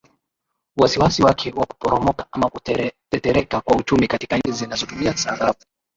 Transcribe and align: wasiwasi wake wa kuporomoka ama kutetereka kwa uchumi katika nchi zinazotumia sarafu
wasiwasi 0.77 1.23
wake 1.23 1.51
wa 1.53 1.65
kuporomoka 1.65 2.27
ama 2.31 2.49
kutetereka 2.49 3.61
kwa 3.61 3.77
uchumi 3.77 4.07
katika 4.07 4.37
nchi 4.37 4.51
zinazotumia 4.51 5.17
sarafu 5.17 5.65